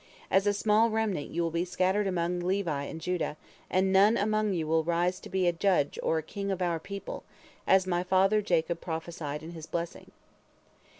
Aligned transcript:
As 0.31 0.47
a 0.47 0.51
small 0.55 0.89
remnant 0.89 1.29
you 1.29 1.43
will 1.43 1.51
be 1.51 1.63
scattered 1.63 2.07
among 2.07 2.39
Levi 2.39 2.85
and 2.85 2.99
Judah, 2.99 3.37
and 3.69 3.93
none 3.93 4.17
among 4.17 4.51
you 4.51 4.65
will 4.65 4.83
rise 4.83 5.19
to 5.19 5.29
be 5.29 5.47
a 5.47 5.51
judge 5.53 5.99
or 6.01 6.17
a 6.17 6.23
king 6.23 6.49
of 6.49 6.59
our 6.59 6.79
people, 6.79 7.23
as, 7.67 7.85
my 7.85 8.01
father 8.01 8.41
Jacob 8.41 8.81
prophesied 8.81 9.43
in 9.43 9.51
his 9.51 9.67
blessing." 9.67 10.09